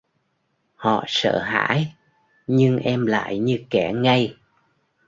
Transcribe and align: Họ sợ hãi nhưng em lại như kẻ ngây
Họ 0.75 1.03
sợ 1.07 1.39
hãi 1.43 1.93
nhưng 2.47 2.77
em 2.77 3.05
lại 3.05 3.39
như 3.39 3.59
kẻ 3.69 3.91
ngây 3.95 4.35